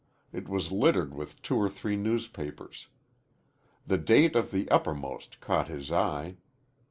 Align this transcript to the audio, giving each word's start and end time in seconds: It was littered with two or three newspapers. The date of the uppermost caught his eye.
It 0.33 0.49
was 0.49 0.71
littered 0.71 1.13
with 1.13 1.43
two 1.43 1.55
or 1.57 1.69
three 1.69 1.95
newspapers. 1.95 2.87
The 3.85 3.99
date 3.99 4.35
of 4.35 4.49
the 4.49 4.67
uppermost 4.71 5.39
caught 5.41 5.67
his 5.67 5.91
eye. 5.91 6.37